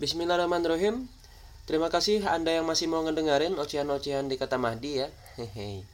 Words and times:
Bismillahirrahmanirrahim. 0.00 1.12
Terima 1.68 1.92
kasih 1.92 2.24
Anda 2.24 2.56
yang 2.56 2.64
masih 2.64 2.88
mau 2.88 3.04
ngedengerin 3.04 3.60
ocehan-ocehan 3.60 4.32
di 4.32 4.40
kata 4.40 4.56
Mahdi 4.56 5.04
ya. 5.04 5.12
Hehe. 5.36 5.84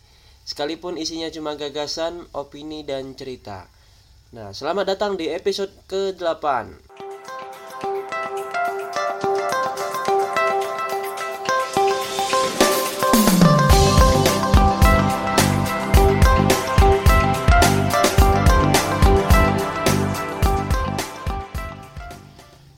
Sekalipun 0.46 0.94
isinya 0.94 1.26
cuma 1.26 1.58
gagasan, 1.58 2.22
opini, 2.30 2.86
dan 2.86 3.18
cerita. 3.18 3.66
Nah, 4.30 4.54
selamat 4.54 4.94
datang 4.94 5.18
di 5.18 5.26
episode 5.26 5.74
ke-8. 5.90 6.46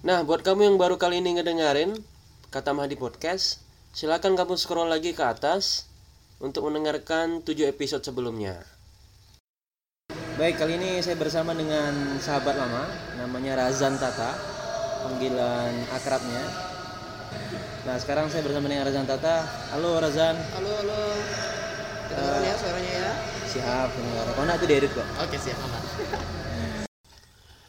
Nah, 0.09 0.25
buat 0.25 0.40
kamu 0.40 0.72
yang 0.72 0.77
baru 0.80 0.96
kali 0.96 1.20
ini 1.20 1.36
ngedengerin 1.36 1.93
kata 2.48 2.73
Mahdi 2.73 2.96
Podcast, 2.96 3.60
silakan 3.92 4.41
kamu 4.41 4.56
scroll 4.56 4.88
lagi 4.88 5.12
ke 5.12 5.20
atas 5.20 5.84
untuk 6.41 6.65
mendengarkan 6.65 7.45
7 7.45 7.69
episode 7.69 8.01
sebelumnya. 8.01 8.65
Baik, 10.41 10.65
kali 10.65 10.80
ini 10.80 11.05
saya 11.05 11.12
bersama 11.20 11.52
dengan 11.52 12.16
sahabat 12.24 12.56
lama, 12.56 12.88
namanya 13.20 13.68
Razan 13.68 14.01
Tata, 14.01 14.32
panggilan 15.05 15.77
akrabnya. 15.92 16.40
Nah, 17.84 18.01
sekarang 18.01 18.32
saya 18.32 18.40
bersama 18.40 18.65
dengan 18.65 18.88
Razan 18.88 19.04
Tata. 19.04 19.45
Halo 19.77 20.01
Razan. 20.01 20.40
Halo, 20.56 20.73
halo. 20.73 21.01
Kedengaran 22.09 22.48
ya 22.48 22.54
suaranya 22.56 22.93
ya? 22.96 23.12
Siap, 23.45 23.88
pendengar. 23.93 24.24
Kau 24.32 24.48
nak 24.48 24.56
tuh 24.56 24.68
diedit 24.73 24.88
kok. 24.88 25.04
Oke, 25.20 25.37
siap 25.37 25.60
aman. 25.60 25.84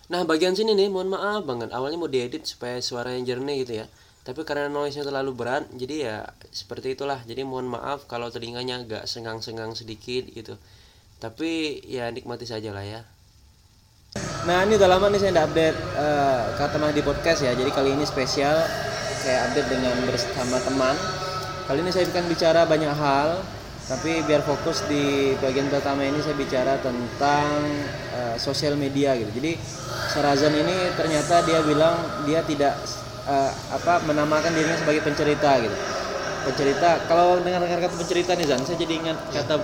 Nah 0.10 0.26
bagian 0.26 0.58
sini 0.58 0.74
nih 0.74 0.90
mohon 0.90 1.14
maaf 1.14 1.46
banget. 1.46 1.70
Awalnya 1.70 1.98
mau 2.02 2.10
diedit 2.10 2.42
supaya 2.50 2.82
suara 2.82 3.14
yang 3.14 3.30
jernih 3.30 3.62
gitu 3.62 3.74
ya. 3.82 3.86
Tapi 4.26 4.42
karena 4.42 4.70
noise-nya 4.70 5.06
terlalu 5.06 5.32
berat 5.38 5.70
jadi 5.74 5.96
ya 6.02 6.18
seperti 6.50 6.98
itulah. 6.98 7.22
Jadi 7.30 7.46
mohon 7.46 7.70
maaf 7.70 8.10
kalau 8.10 8.34
telinganya 8.34 8.82
agak 8.82 9.06
sengang-sengang 9.06 9.78
sedikit 9.78 10.26
gitu. 10.34 10.58
Tapi 11.22 11.82
ya 11.86 12.10
nikmati 12.10 12.50
saja 12.50 12.74
lah 12.74 12.82
ya. 12.82 13.02
Nah 14.50 14.66
ini 14.66 14.82
udah 14.82 14.90
lama 14.90 15.14
nih 15.14 15.22
saya 15.22 15.32
tidak 15.36 15.46
update 15.54 15.78
uh, 15.94 16.42
kata 16.58 16.76
mah 16.82 16.90
di 16.90 17.06
podcast 17.06 17.46
ya. 17.46 17.54
Jadi 17.54 17.70
kali 17.70 17.94
ini 17.94 18.06
spesial 18.10 18.58
saya 19.22 19.46
update 19.46 19.70
dengan 19.70 19.94
bersama 20.10 20.58
teman. 20.58 20.98
Kali 21.70 21.86
ini 21.86 21.94
saya 21.94 22.10
akan 22.10 22.26
bicara 22.26 22.66
banyak 22.66 22.90
hal 22.90 23.59
tapi 23.90 24.22
biar 24.22 24.46
fokus 24.46 24.86
di 24.86 25.34
bagian 25.42 25.66
pertama 25.66 26.06
ini 26.06 26.22
saya 26.22 26.38
bicara 26.38 26.78
tentang 26.78 27.50
uh, 28.14 28.38
sosial 28.38 28.78
media 28.78 29.18
gitu. 29.18 29.42
Jadi 29.42 29.58
Sarazan 30.14 30.54
ini 30.54 30.94
ternyata 30.94 31.42
dia 31.42 31.66
bilang 31.66 31.98
dia 32.30 32.46
tidak 32.46 32.78
uh, 33.26 33.50
apa 33.74 34.06
menamakan 34.06 34.54
dirinya 34.54 34.78
sebagai 34.78 35.02
pencerita 35.02 35.58
gitu. 35.58 35.74
Pencerita 36.46 37.02
kalau 37.10 37.42
dengar 37.42 37.66
dengar 37.66 37.82
kata 37.82 37.98
pencerita 37.98 38.38
nih 38.38 38.46
Zan 38.46 38.62
saya 38.62 38.78
jadi 38.78 38.94
ingat 39.02 39.18
kata 39.34 39.58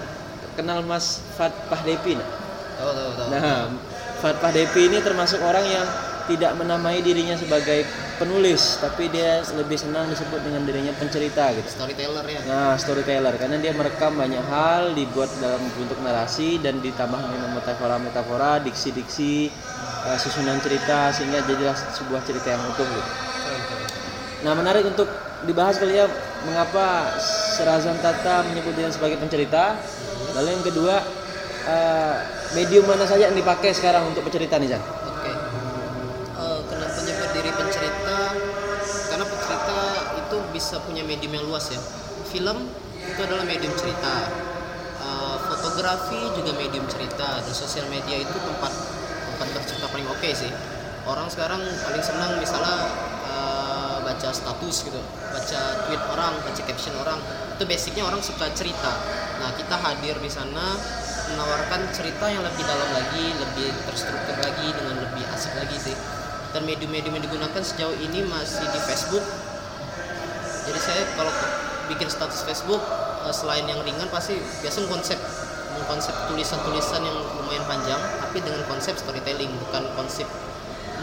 kenal 0.57 0.81
Mas 0.81 1.21
Fat 1.37 1.53
Pahdepi 1.69 2.17
nah. 2.17 2.27
Tahu 2.81 2.91
tahu 2.97 3.09
tahu. 3.13 3.27
Nah 3.29 3.69
Fat 4.25 4.41
Pahdepi 4.41 4.89
ini 4.89 5.05
termasuk 5.05 5.37
orang 5.45 5.69
yang 5.69 5.85
tidak 6.25 6.57
menamai 6.57 7.01
dirinya 7.05 7.37
sebagai 7.37 7.85
penulis 8.15 8.79
tapi 8.79 9.11
dia 9.11 9.43
lebih 9.53 9.75
senang 9.75 10.07
disebut 10.09 10.39
dengan 10.41 10.63
dirinya 10.65 10.93
pencerita 10.95 11.51
gitu. 11.53 11.67
Storyteller 11.69 12.25
ya? 12.25 12.39
Nah 12.47 12.73
storyteller. 12.79 13.33
Karena 13.37 13.57
dia 13.61 13.71
merekam 13.75 14.15
banyak 14.15 14.43
hal 14.49 14.95
dibuat 14.95 15.29
dalam 15.37 15.61
bentuk 15.75 15.99
narasi 16.01 16.57
dan 16.63 16.79
ditambah 16.79 17.19
dengan 17.19 17.49
metafora 17.53 17.95
metafora 17.99 18.51
diksi 18.63 18.89
diksi 18.95 19.33
uh, 20.07 20.17
susunan 20.17 20.57
cerita 20.63 21.11
sehingga 21.13 21.43
jadilah 21.45 21.75
sebuah 21.75 22.21
cerita 22.23 22.47
yang 22.55 22.63
utuh 22.71 22.87
gitu. 22.87 23.11
Nah 24.45 24.53
menarik 24.53 24.85
untuk 24.85 25.09
dibahas 25.45 25.77
kali 25.77 25.97
ya 25.97 26.09
mengapa 26.45 27.13
Serazan 27.55 27.97
Tata 28.01 28.45
menyebut 28.49 28.73
dirinya 28.73 28.93
sebagai 28.93 29.17
pencerita. 29.21 29.77
Lalu 30.35 30.47
yang 30.51 30.65
kedua 30.65 30.95
uh, 31.67 32.16
medium 32.55 32.85
mana 32.88 33.03
saja 33.03 33.27
yang 33.27 33.38
dipakai 33.38 33.71
sekarang 33.75 34.07
untuk 34.07 34.23
pencerita 34.23 34.59
nih 34.59 34.75
Jan? 34.75 35.04
Bisa 40.65 40.81
punya 40.81 41.05
medium 41.05 41.29
yang 41.29 41.45
luas 41.45 41.69
ya. 41.69 41.77
Film 42.33 42.65
itu 42.97 43.19
adalah 43.21 43.45
medium 43.45 43.69
cerita. 43.77 44.33
Uh, 44.97 45.37
fotografi 45.53 46.17
juga 46.33 46.57
medium 46.57 46.89
cerita. 46.89 47.37
Dan 47.45 47.53
sosial 47.53 47.85
media 47.93 48.17
itu 48.17 48.33
tempat 48.33 48.73
tempat 49.37 49.47
bercerita 49.61 49.85
paling 49.93 50.09
oke 50.09 50.17
okay 50.17 50.33
sih. 50.33 50.49
Orang 51.05 51.29
sekarang 51.29 51.61
paling 51.61 52.01
senang 52.01 52.41
misalnya 52.41 52.89
uh, 53.29 54.01
baca 54.01 54.33
status 54.33 54.89
gitu. 54.89 54.97
Baca 55.29 55.61
tweet 55.85 56.01
orang 56.09 56.33
baca 56.41 56.61
caption 56.65 56.97
orang. 56.97 57.21
Itu 57.53 57.69
basicnya 57.69 58.09
orang 58.09 58.25
suka 58.25 58.49
cerita. 58.57 58.89
Nah 59.37 59.53
kita 59.53 59.77
hadir 59.77 60.17
di 60.17 60.31
sana 60.33 60.73
menawarkan 61.29 61.93
cerita 61.93 62.25
yang 62.25 62.41
lebih 62.41 62.65
dalam 62.65 62.89
lagi 62.89 63.37
lebih 63.37 63.69
terstruktur 63.85 64.33
lagi 64.41 64.73
dengan 64.73 64.97
lebih 64.97 65.29
asik 65.29 65.53
lagi 65.61 65.77
sih. 65.77 65.93
Dan 66.57 66.65
medium-medium 66.65 67.21
yang 67.21 67.25
digunakan 67.29 67.61
sejauh 67.61 67.93
ini 68.01 68.25
masih 68.25 68.65
di 68.65 68.79
Facebook 68.81 69.21
jadi 70.65 70.79
saya 70.81 71.03
kalau 71.13 71.31
bikin 71.85 72.09
status 72.09 72.41
Facebook 72.45 72.81
uh, 73.23 73.33
selain 73.33 73.65
yang 73.69 73.79
ringan 73.85 74.09
pasti 74.09 74.41
biasa 74.61 74.85
konsep 74.89 75.19
konsep 75.85 76.15
tulisan-tulisan 76.31 77.03
yang 77.03 77.17
lumayan 77.35 77.61
panjang 77.69 77.99
tapi 78.17 78.41
dengan 78.41 78.63
konsep 78.65 78.95
storytelling 78.97 79.51
bukan 79.59 79.85
konsep 79.93 80.25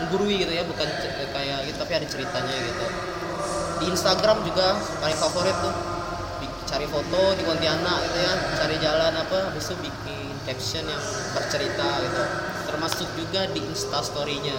menggurui 0.00 0.40
gitu 0.42 0.50
ya 0.50 0.64
bukan 0.64 0.88
eh, 0.88 1.28
kayak 1.30 1.68
gitu 1.68 1.76
tapi 1.76 1.92
ada 2.00 2.06
ceritanya 2.08 2.56
gitu. 2.56 2.86
Di 3.78 3.84
Instagram 3.92 4.42
juga 4.48 4.80
paling 4.98 5.18
favorit 5.20 5.54
tuh 5.60 5.74
cari 6.72 6.88
foto 6.88 7.36
di 7.36 7.44
Pontianak 7.44 7.98
gitu 8.08 8.18
ya 8.24 8.32
cari 8.56 8.76
jalan 8.80 9.12
apa 9.12 9.52
habis 9.52 9.68
itu 9.68 9.76
bikin 9.84 10.32
caption 10.48 10.88
yang 10.88 11.04
bercerita 11.36 11.88
gitu 12.00 12.22
termasuk 12.72 13.06
juga 13.15 13.44
di 13.53 13.60
instastorynya. 13.69 14.56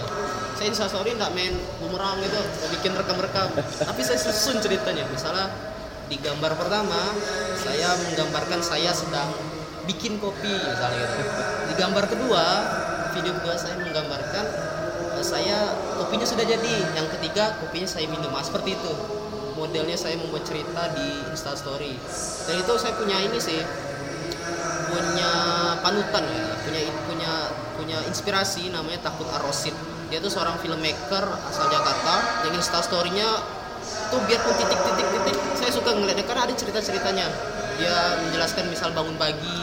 Saya 0.53 0.69
instastory 0.69 1.17
nggak 1.17 1.33
main 1.33 1.57
bumerang 1.81 2.21
gitu 2.21 2.39
bikin 2.77 2.93
rekam-rekam. 2.93 3.49
Tapi 3.57 4.01
saya 4.05 4.21
susun 4.21 4.61
ceritanya. 4.61 5.09
Misalnya 5.09 5.49
di 6.07 6.21
gambar 6.21 6.53
pertama 6.53 7.17
saya 7.57 7.97
menggambarkan 7.97 8.61
saya 8.61 8.93
sedang 8.93 9.33
bikin 9.89 10.21
kopi 10.21 10.53
misalnya 10.53 11.05
gitu. 11.17 11.41
Di 11.67 11.73
gambar 11.75 12.05
kedua 12.05 12.45
video 13.17 13.33
kedua 13.41 13.55
saya 13.57 13.75
menggambarkan 13.81 14.45
eh, 15.17 15.25
saya 15.25 15.73
kopinya 15.97 16.27
sudah 16.29 16.45
jadi. 16.45 16.75
Yang 16.93 17.17
ketiga 17.17 17.57
kopinya 17.57 17.89
saya 17.89 18.05
minum. 18.07 18.29
Nah, 18.29 18.45
seperti 18.45 18.77
itu. 18.77 18.93
Modelnya 19.53 19.95
saya 19.95 20.17
membuat 20.17 20.43
cerita 20.49 20.91
di 20.97 21.29
instastory. 21.29 21.95
Dan 22.49 22.55
itu 22.61 22.73
saya 22.77 22.93
punya 22.97 23.21
ini 23.21 23.37
sih 23.37 23.61
punya 24.93 25.31
panutan 25.81 26.23
ya 26.29 26.45
punya 26.63 26.81
punya 27.93 28.09
inspirasi 28.09 28.73
namanya 28.73 29.05
Takut 29.05 29.29
Arosid 29.37 29.77
dia 30.09 30.17
tuh 30.17 30.33
seorang 30.33 30.57
filmmaker 30.61 31.25
asal 31.49 31.69
Jakarta. 31.69 32.45
Yang 32.45 32.65
instastorynya 32.65 33.29
tuh 34.09 34.21
biarpun 34.25 34.53
titik-titik-titik 34.57 35.37
saya 35.57 35.69
suka 35.73 35.93
ngeliatnya 35.93 36.25
karena 36.25 36.49
ada 36.49 36.53
cerita-ceritanya. 36.53 37.29
Dia 37.77 38.17
menjelaskan 38.21 38.69
misal 38.69 38.93
bangun 38.93 39.17
pagi 39.17 39.61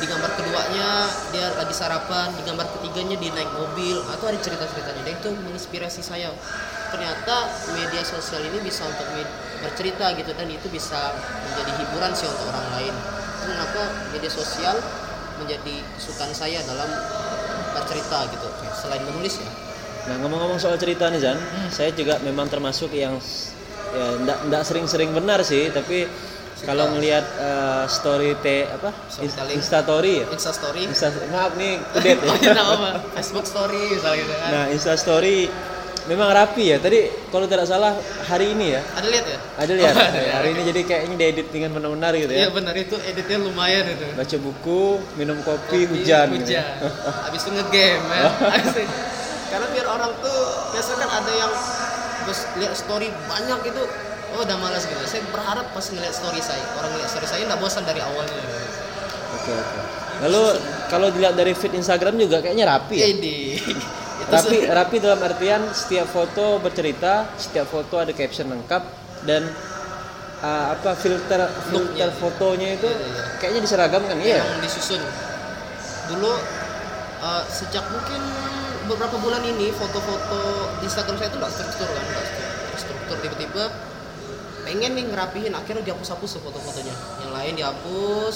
di 0.00 0.06
gambar 0.06 0.30
keduanya 0.36 1.10
dia 1.34 1.50
lagi 1.56 1.74
sarapan 1.74 2.30
di 2.36 2.42
gambar 2.46 2.68
ketiganya 2.78 3.16
dia 3.16 3.32
naik 3.32 3.52
mobil 3.52 3.96
atau 4.12 4.28
ada 4.28 4.40
cerita-ceritanya. 4.40 5.00
Dan 5.04 5.12
itu 5.20 5.28
menginspirasi 5.44 6.00
saya. 6.04 6.32
Ternyata 6.88 7.48
media 7.72 8.00
sosial 8.04 8.44
ini 8.44 8.64
bisa 8.64 8.84
untuk 8.88 9.08
bercerita 9.60 10.12
gitu 10.16 10.32
dan 10.36 10.48
itu 10.52 10.68
bisa 10.68 11.16
menjadi 11.48 11.72
hiburan 11.84 12.12
sih 12.12 12.28
untuk 12.28 12.48
orang 12.48 12.68
lain. 12.76 12.94
Kenapa 13.44 13.82
media 14.12 14.28
sosial 14.28 14.76
menjadi 15.40 15.80
kesukaan 15.96 16.34
saya 16.34 16.60
dalam 16.66 16.90
bercerita 17.84 18.18
gitu 18.30 18.46
selain 18.74 19.02
menulis 19.06 19.34
ya. 19.42 19.50
Nah 20.08 20.14
ngomong-ngomong 20.24 20.58
soal 20.58 20.80
cerita 20.80 21.12
nih 21.12 21.20
Zan 21.20 21.36
hmm. 21.36 21.68
saya 21.68 21.92
juga 21.92 22.16
memang 22.24 22.48
termasuk 22.48 22.90
yang 22.96 23.20
ya 23.88 24.20
ndak 24.52 24.62
sering-sering 24.68 25.16
benar 25.16 25.40
sih 25.40 25.72
tapi 25.72 26.04
kalau 26.66 26.90
ngelihat 26.90 27.22
uh, 27.38 27.84
story 27.86 28.34
t 28.42 28.66
apa? 28.66 28.90
Insta 29.54 29.78
story 29.86 30.12
ya? 30.22 30.26
Insta 30.26 30.50
story. 30.50 30.82
Insta 30.90 31.08
maaf 31.30 31.54
nih 31.54 31.78
update 31.78 32.18
ya. 32.42 32.52
Oh, 32.66 32.74
apa 32.82 32.88
Facebook 33.14 33.46
story 33.46 33.94
misalnya 33.94 34.26
gitu 34.26 34.34
kan. 34.34 34.50
Nah 34.50 34.64
insta 34.74 34.92
story 34.98 35.46
memang 36.08 36.28
rapi 36.32 36.74
ya. 36.74 36.76
Tadi 36.80 37.28
kalau 37.28 37.44
tidak 37.44 37.68
salah 37.68 37.92
hari 38.24 38.56
ini 38.56 38.74
ya. 38.74 38.82
Ada 38.96 39.06
lihat 39.12 39.26
ya? 39.28 39.38
Ada 39.60 39.72
lihat. 39.76 39.94
Oh, 39.94 40.08
ya, 40.16 40.32
hari 40.40 40.48
ini 40.56 40.62
jadi 40.72 40.80
kayaknya 40.88 41.16
diedit 41.20 41.48
dengan 41.52 41.70
benar-benar 41.76 42.12
gitu 42.16 42.32
ya. 42.32 42.38
Iya 42.42 42.48
benar. 42.50 42.74
Itu 42.74 42.96
editnya 43.04 43.38
lumayan 43.44 43.84
itu. 43.86 44.06
Baca 44.16 44.36
buku 44.40 44.82
minum 45.20 45.38
kopi, 45.44 45.84
kopi 45.84 46.00
hujan 46.00 46.26
hujan. 46.32 46.40
gitu. 46.40 46.88
habis 47.28 47.40
itu 47.44 47.50
ngegame 47.52 48.16
ya. 48.16 48.30
Karena 49.52 49.66
biar 49.72 49.86
orang 49.88 50.12
tuh 50.24 50.38
biasa 50.72 50.90
kan 50.96 51.10
ada 51.12 51.32
yang 51.32 51.52
terus 52.24 52.40
lihat 52.60 52.74
story 52.76 53.08
banyak 53.28 53.60
itu 53.68 53.82
oh 54.36 54.40
udah 54.40 54.56
malas 54.56 54.88
gitu. 54.88 55.04
Saya 55.04 55.22
berharap 55.28 55.70
pas 55.76 55.84
ngeliat 55.84 56.14
story 56.16 56.40
saya. 56.40 56.64
Orang 56.80 56.96
ngeliat 56.96 57.08
story 57.12 57.28
saya 57.28 57.44
nggak 57.44 57.60
bosan 57.60 57.84
dari 57.84 58.00
awalnya 58.00 58.68
oke 59.28 59.44
okay, 59.44 59.54
oke. 59.54 59.70
Okay. 59.70 59.82
lalu 60.26 60.42
kalau 60.88 61.08
dilihat 61.12 61.34
dari 61.36 61.52
feed 61.54 61.74
Instagram 61.76 62.14
juga 62.16 62.40
kayaknya 62.42 62.64
rapi 62.66 62.96
ya? 62.98 63.06
Ini 63.12 63.36
rapi 64.28 64.58
rapi 64.68 64.96
dalam 65.00 65.20
artian 65.24 65.62
setiap 65.72 66.08
foto 66.08 66.60
bercerita 66.60 67.32
setiap 67.40 67.66
foto 67.68 67.96
ada 67.96 68.12
caption 68.12 68.52
lengkap 68.52 68.82
dan 69.24 69.48
uh, 70.42 70.74
apa 70.74 70.94
filter 70.94 71.40
filter 71.70 72.10
fotonya 72.18 72.78
itu 72.78 72.88
Iya, 72.88 73.06
iya. 73.08 73.22
kayaknya 73.40 73.60
diseragamkan 73.64 74.16
iya. 74.22 74.42
Yang 74.42 74.60
disusun. 74.70 75.02
Dulu 76.12 76.32
uh, 77.20 77.42
sejak 77.50 77.84
mungkin 77.90 78.20
beberapa 78.88 79.16
bulan 79.20 79.44
ini 79.44 79.68
foto-foto 79.74 80.72
di 80.80 80.88
Instagram 80.88 81.16
saya 81.20 81.28
itu 81.28 81.38
nggak 81.38 81.52
struktur 81.52 81.88
kan 81.92 82.04
nggak 82.08 82.26
struktur, 82.78 83.16
tiba-tiba 83.20 83.64
pengen 84.64 84.92
nih 84.96 85.04
ngerapihin 85.10 85.52
akhirnya 85.52 85.82
dihapus-hapus 85.92 86.40
foto-fotonya. 86.40 86.94
Yang 87.24 87.32
lain 87.32 87.52
dihapus 87.58 88.34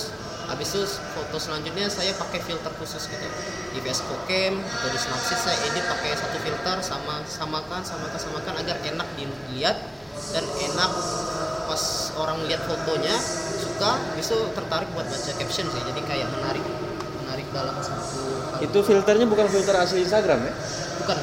habis 0.50 0.74
itu 0.74 0.82
foto 1.14 1.36
selanjutnya 1.38 1.86
saya 1.86 2.14
pakai 2.16 2.40
filter 2.42 2.72
khusus 2.80 3.06
gitu. 3.10 3.26
Di 3.72 3.78
VS 3.80 4.04
Cam 4.04 4.54
atau 4.58 4.88
di 4.90 4.98
Snapseed 4.98 5.38
saya 5.38 5.58
edit 5.70 5.84
pakai 5.86 6.16
satu 6.16 6.38
filter 6.42 6.76
sama 6.84 7.22
samakan 7.24 7.80
samakan 7.82 8.18
samakan 8.18 8.54
agar 8.62 8.76
enak 8.82 9.08
dilihat 9.16 9.76
dan 10.32 10.44
enak 10.44 10.90
pas 11.66 11.82
orang 12.20 12.38
lihat 12.46 12.62
fotonya 12.68 13.16
suka 13.60 13.98
bisa 14.14 14.34
tertarik 14.52 14.88
buat 14.92 15.06
baca 15.08 15.32
caption 15.38 15.66
sih. 15.68 15.82
Jadi 15.82 16.00
kayak 16.04 16.28
menarik 16.30 16.64
menarik 17.24 17.46
dalam 17.50 17.74
satu 17.80 18.22
hal. 18.52 18.60
itu 18.60 18.78
filternya 18.84 19.26
bukan 19.26 19.46
filter 19.48 19.74
asli 19.78 20.04
Instagram 20.04 20.46
ya? 20.46 20.52
Bukan. 21.02 21.18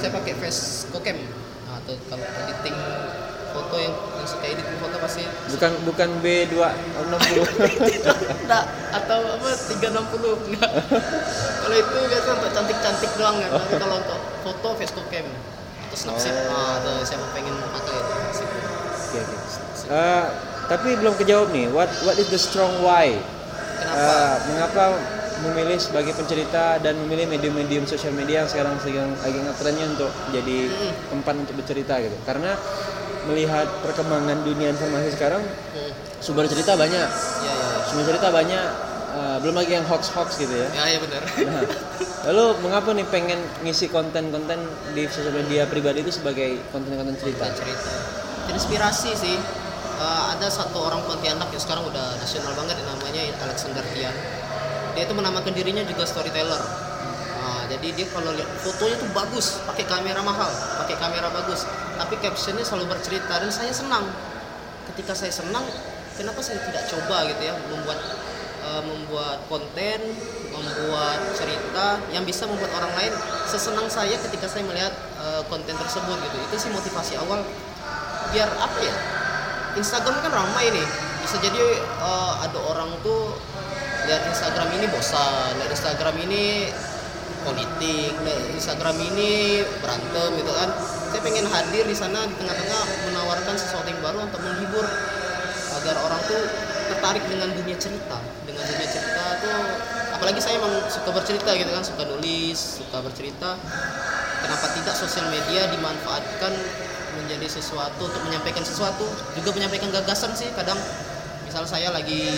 Saya 0.00 0.10
pakai 0.16 0.32
face 0.36 0.88
cam. 0.92 1.16
Nah, 1.16 1.76
atau 1.80 1.94
kalau 2.08 2.24
editing 2.24 2.76
foto 3.50 3.74
yang, 3.76 3.94
yang 3.94 4.26
suka 4.26 4.44
editing 4.46 4.78
foto 4.78 4.96
pasti 5.02 5.22
bukan 5.50 5.72
bukan 5.86 6.08
B260 6.22 7.38
enggak 8.46 8.64
atau 8.98 9.18
apa 9.38 9.48
360 9.54 10.46
enggak. 10.50 10.70
Kalau 11.60 11.76
itu 11.76 11.98
biasa 12.10 12.28
untuk 12.38 12.50
cantik-cantik 12.54 13.10
doang 13.18 13.36
kan 13.38 13.50
tapi 13.54 13.74
kalau 13.78 13.96
untuk 13.98 14.20
foto 14.46 14.68
face 14.78 14.94
cam. 14.94 15.26
Atau 15.90 15.96
snapseed 15.98 16.34
Oh. 16.46 16.54
ah, 16.54 16.78
atau 16.78 16.94
siapa 17.02 17.26
pengen 17.34 17.54
pakai 17.74 17.94
itu 17.98 18.14
situ. 18.38 18.58
Oke. 19.10 19.20
Eh, 19.90 20.24
tapi 20.70 20.88
belum 20.94 21.14
kejawab 21.18 21.50
nih 21.50 21.66
what 21.74 21.90
what 22.06 22.14
is 22.14 22.30
the 22.30 22.38
strong 22.38 22.70
why? 22.86 23.10
Kenapa? 23.82 23.98
Eh, 23.98 24.34
mengapa 24.54 24.84
memilih 25.40 25.80
sebagai 25.80 26.12
pencerita 26.14 26.76
dan 26.84 26.94
memilih 27.00 27.24
medium-medium 27.26 27.88
sosial 27.88 28.12
media 28.12 28.44
yang 28.44 28.50
sekarang 28.50 28.76
sedang 28.84 29.08
lagi 29.24 29.40
ngetrennya 29.40 29.86
untuk 29.96 30.12
jadi 30.30 30.58
tempat 31.08 31.34
untuk 31.42 31.54
bercerita 31.58 31.96
gitu? 31.98 32.16
Karena 32.28 32.54
melihat 33.26 33.68
perkembangan 33.82 34.40
dunia 34.40 34.72
informasi 34.72 35.12
sekarang 35.12 35.42
Hmm. 35.42 35.92
sumber 36.20 36.46
cerita 36.46 36.72
banyak. 36.74 37.08
Ya 37.42 37.52
ya 37.52 37.52
ya 37.52 37.80
sumber 37.84 38.04
cerita 38.08 38.28
banyak 38.30 38.66
eh, 39.10 39.36
belum 39.42 39.56
lagi 39.58 39.72
yang 39.74 39.84
hoax-hoax 39.84 40.38
gitu 40.38 40.54
ya. 40.54 40.68
Ya, 40.70 40.84
ya 40.86 40.98
benar. 41.02 41.22
Nah, 41.26 41.62
lalu 42.30 42.44
mengapa 42.62 42.94
nih 42.94 43.06
pengen 43.10 43.42
ngisi 43.60 43.90
konten-konten 43.90 44.62
di 44.94 45.02
sosial 45.10 45.34
media 45.34 45.66
pribadi 45.66 46.00
itu 46.00 46.14
sebagai 46.14 46.62
konten-konten 46.70 47.18
cerita? 47.18 47.50
dan 47.50 47.54
cerita. 47.58 47.90
Inspirasi 48.48 49.10
sih. 49.14 49.36
Eh, 50.00 50.22
ada 50.32 50.48
satu 50.48 50.80
orang 50.80 51.04
Pontianak 51.04 51.50
yang 51.50 51.60
sekarang 51.60 51.84
udah 51.84 52.16
nasional 52.16 52.54
banget 52.56 52.80
namanya 52.80 53.20
Alexander 53.44 53.84
Tian. 53.92 54.14
Dia 54.96 55.02
itu 55.04 55.12
menamakan 55.12 55.52
dirinya 55.52 55.84
juga 55.84 56.06
storyteller 56.06 56.89
jadi 57.70 57.86
dia 57.94 58.06
kalau 58.10 58.34
lihat 58.34 58.50
fotonya 58.66 58.98
tuh 58.98 59.10
bagus 59.14 59.62
pakai 59.62 59.86
kamera 59.86 60.18
mahal 60.26 60.50
pakai 60.82 60.96
kamera 60.98 61.30
bagus. 61.30 61.62
Tapi 61.94 62.18
captionnya 62.18 62.66
selalu 62.66 62.90
bercerita 62.90 63.38
dan 63.38 63.50
saya 63.54 63.70
senang. 63.70 64.02
Ketika 64.90 65.14
saya 65.14 65.30
senang 65.30 65.62
kenapa 66.18 66.42
saya 66.42 66.58
tidak 66.66 66.90
coba 66.90 67.30
gitu 67.30 67.42
ya 67.46 67.54
membuat 67.70 67.98
eh, 68.66 68.82
membuat 68.82 69.38
konten 69.46 70.00
membuat 70.50 71.18
cerita 71.38 72.02
yang 72.10 72.26
bisa 72.26 72.44
membuat 72.50 72.74
orang 72.74 72.92
lain 72.98 73.12
sesenang 73.46 73.86
saya 73.86 74.18
ketika 74.18 74.50
saya 74.50 74.66
melihat 74.66 74.90
eh, 75.22 75.42
konten 75.46 75.78
tersebut 75.78 76.18
gitu. 76.26 76.36
Itu 76.50 76.56
sih 76.58 76.70
motivasi 76.74 77.22
awal. 77.22 77.46
Biar 78.34 78.50
apa 78.58 78.78
ya 78.82 78.94
Instagram 79.78 80.18
kan 80.26 80.32
ramai 80.34 80.74
nih. 80.74 80.86
Bisa 81.22 81.38
jadi 81.38 81.62
eh, 81.78 82.32
ada 82.42 82.58
orang 82.66 82.90
tuh 83.06 83.38
lihat 84.10 84.26
Instagram 84.26 84.74
ini 84.74 84.86
bosan 84.90 85.54
lihat 85.60 85.70
Instagram 85.70 86.16
ini 86.26 86.66
politik 87.42 88.12
lihat 88.22 88.42
Instagram 88.54 88.96
ini 89.00 89.64
berantem 89.80 90.30
gitu 90.38 90.52
kan. 90.52 90.70
Saya 91.10 91.20
pengen 91.26 91.46
hadir 91.50 91.84
di 91.84 91.96
sana 91.96 92.22
di 92.28 92.34
tengah-tengah 92.38 92.82
menawarkan 93.10 93.54
sesuatu 93.58 93.88
yang 93.90 94.00
baru 94.04 94.24
untuk 94.24 94.40
menghibur 94.44 94.86
agar 95.80 95.96
orang 96.06 96.20
tuh 96.28 96.42
tertarik 96.90 97.24
dengan 97.26 97.48
dunia 97.54 97.76
cerita. 97.78 98.18
Dengan 98.46 98.62
dunia 98.66 98.88
cerita 98.88 99.24
tuh 99.42 99.60
apalagi 100.20 100.40
saya 100.42 100.60
emang 100.60 100.84
suka 100.92 101.10
bercerita 101.16 101.50
gitu 101.56 101.70
kan 101.72 101.84
suka 101.84 102.02
nulis 102.04 102.58
suka 102.84 102.98
bercerita. 103.00 103.56
Kenapa 104.40 104.66
tidak 104.72 104.96
sosial 104.96 105.28
media 105.28 105.68
dimanfaatkan 105.68 106.52
menjadi 107.20 107.46
sesuatu 107.60 108.08
untuk 108.08 108.22
menyampaikan 108.24 108.64
sesuatu? 108.64 109.04
Juga 109.36 109.52
menyampaikan 109.56 109.92
gagasan 109.92 110.32
sih 110.32 110.48
kadang 110.56 110.80
misal 111.50 111.66
saya 111.66 111.90
lagi 111.90 112.30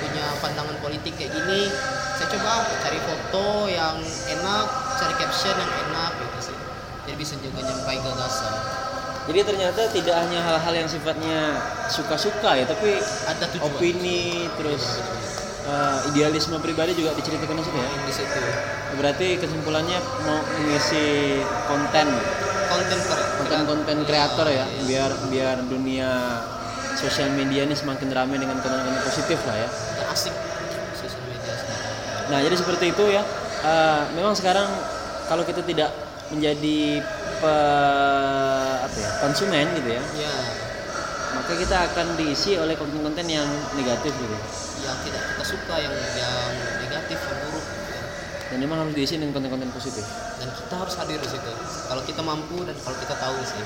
punya 0.00 0.24
pandangan 0.40 0.72
politik 0.80 1.12
kayak 1.20 1.36
gini 1.36 1.68
saya 2.16 2.32
coba 2.32 2.64
cari 2.80 2.96
foto 2.96 3.68
yang 3.68 4.00
enak 4.32 4.66
cari 4.96 5.14
caption 5.20 5.52
yang 5.52 5.72
enak 5.84 6.16
gitu 6.16 6.38
sih. 6.48 6.56
Jadi 7.04 7.16
bisa 7.20 7.36
juga 7.44 7.60
nyampai 7.60 8.00
gagasan. 8.00 8.54
Jadi 9.28 9.38
ternyata 9.44 9.80
tidak 9.92 10.16
hanya 10.16 10.40
hal-hal 10.40 10.74
yang 10.80 10.88
sifatnya 10.88 11.60
suka-suka 11.92 12.56
ya, 12.56 12.64
tapi 12.64 12.96
ada 13.28 13.44
tujuan. 13.52 13.68
opini 13.68 14.48
terus 14.56 14.96
eh, 15.68 15.98
idealisme 16.16 16.56
pribadi 16.64 16.96
juga 16.96 17.12
diceritakan 17.20 17.60
di 17.60 17.64
situ 17.68 17.76
ya. 17.76 17.88
di 18.00 18.14
situ. 18.16 18.40
Berarti 18.96 19.28
kesimpulannya 19.44 20.00
mau 20.24 20.40
mengisi 20.40 21.36
konten. 21.68 22.08
Konten 22.64 22.98
keren 23.04 23.28
konten-konten 23.44 23.96
kreator. 24.08 24.48
ya, 24.48 24.64
biar 24.88 25.12
biar 25.28 25.56
dunia 25.68 26.40
sosial 26.94 27.30
media 27.30 27.66
ini 27.66 27.74
semakin 27.74 28.08
ramai 28.08 28.38
dengan 28.38 28.58
konten-konten 28.58 29.02
positif 29.02 29.38
lah 29.44 29.56
ya. 29.56 29.68
dan 29.68 30.06
asik 30.10 30.34
sosial 30.94 31.22
media 31.26 31.52
Nah, 32.24 32.40
jadi 32.40 32.56
seperti 32.56 32.84
itu 32.90 33.04
ya. 33.12 33.20
Eh, 33.60 34.02
memang 34.16 34.32
sekarang 34.32 34.64
kalau 35.24 35.44
kita 35.44 35.60
tidak 35.60 35.92
menjadi 36.28 37.04
pe- 37.36 38.78
apa 38.80 38.96
ya, 38.96 39.10
konsumen 39.20 39.66
gitu 39.76 39.88
ya, 39.92 40.02
ya 40.16 40.32
maka 41.34 41.52
kita 41.52 41.76
akan 41.92 42.06
diisi 42.16 42.56
oleh 42.56 42.72
konten-konten 42.74 43.26
yang 43.26 43.44
negatif 43.74 44.12
gitu. 44.14 44.36
yang 44.84 44.96
tidak 45.00 45.20
kita 45.32 45.44
suka 45.44 45.74
yang 45.80 45.92
yang 46.16 46.36
negatif 46.80 47.16
yang 47.18 47.38
buruk 47.44 47.64
ya. 47.88 48.00
Dan 48.52 48.58
memang 48.60 48.76
harus 48.84 48.92
diisi 48.92 49.16
dengan 49.16 49.32
konten-konten 49.32 49.68
positif. 49.72 50.04
dan 50.36 50.48
kita 50.48 50.74
harus 50.76 50.94
hadir 50.96 51.16
di 51.16 51.28
situ 51.28 51.50
kalau 51.88 52.02
kita 52.04 52.20
mampu 52.20 52.64
dan 52.64 52.76
kalau 52.80 52.96
kita 52.96 53.14
tahu 53.16 53.36
sih 53.44 53.64